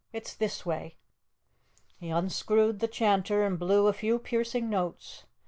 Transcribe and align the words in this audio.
It's 0.11 0.33
this 0.33 0.65
way." 0.65 0.95
He 1.99 2.09
unscrewed 2.09 2.79
the 2.79 2.87
chanter 2.87 3.45
and 3.45 3.59
blew 3.59 3.85
a 3.85 3.93
few 3.93 4.17
piercing 4.17 4.67
notes. 4.67 5.25